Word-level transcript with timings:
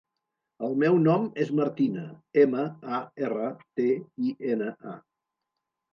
El 0.67 0.71
meu 0.83 0.95
nom 1.01 1.27
és 1.43 1.51
Martina: 1.59 2.07
ema, 2.45 2.65
a, 2.97 3.03
erra, 3.27 3.53
te, 3.81 3.87
i, 4.31 4.35
ena, 4.55 4.73
a. 4.95 4.99